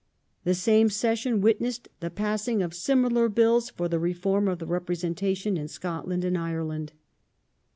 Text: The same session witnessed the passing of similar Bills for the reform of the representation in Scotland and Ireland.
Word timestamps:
The 0.45 0.55
same 0.55 0.89
session 0.89 1.41
witnessed 1.41 1.87
the 1.99 2.09
passing 2.09 2.63
of 2.63 2.73
similar 2.73 3.29
Bills 3.29 3.69
for 3.69 3.87
the 3.87 3.99
reform 3.99 4.47
of 4.47 4.57
the 4.57 4.65
representation 4.65 5.57
in 5.57 5.67
Scotland 5.67 6.25
and 6.25 6.35
Ireland. 6.35 6.91